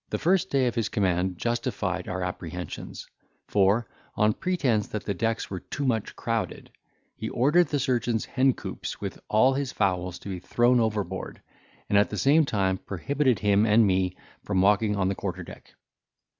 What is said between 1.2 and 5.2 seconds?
justified our apprehensions: for, on pretence that the